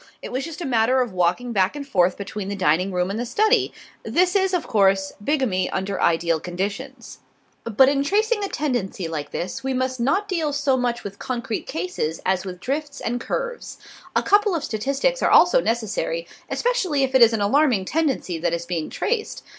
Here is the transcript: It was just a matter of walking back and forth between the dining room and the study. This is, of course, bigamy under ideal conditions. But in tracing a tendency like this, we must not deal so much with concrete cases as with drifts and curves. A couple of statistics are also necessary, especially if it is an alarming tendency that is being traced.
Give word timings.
It 0.23 0.31
was 0.31 0.45
just 0.45 0.61
a 0.61 0.65
matter 0.65 0.99
of 1.01 1.13
walking 1.13 1.53
back 1.53 1.75
and 1.75 1.87
forth 1.87 2.17
between 2.17 2.47
the 2.47 2.55
dining 2.55 2.91
room 2.91 3.11
and 3.11 3.19
the 3.19 3.23
study. 3.27 3.71
This 4.01 4.35
is, 4.35 4.51
of 4.51 4.65
course, 4.65 5.13
bigamy 5.23 5.69
under 5.69 6.01
ideal 6.01 6.39
conditions. 6.39 7.19
But 7.65 7.87
in 7.87 8.03
tracing 8.03 8.43
a 8.43 8.47
tendency 8.49 9.07
like 9.07 9.29
this, 9.29 9.63
we 9.63 9.75
must 9.75 9.99
not 9.99 10.27
deal 10.27 10.53
so 10.53 10.75
much 10.75 11.03
with 11.03 11.19
concrete 11.19 11.67
cases 11.67 12.19
as 12.25 12.45
with 12.45 12.59
drifts 12.59 12.99
and 12.99 13.21
curves. 13.21 13.77
A 14.15 14.23
couple 14.23 14.55
of 14.55 14.63
statistics 14.63 15.21
are 15.21 15.29
also 15.29 15.61
necessary, 15.61 16.27
especially 16.49 17.03
if 17.03 17.13
it 17.13 17.21
is 17.21 17.31
an 17.31 17.41
alarming 17.41 17.85
tendency 17.85 18.39
that 18.39 18.53
is 18.55 18.65
being 18.65 18.89
traced. 18.89 19.43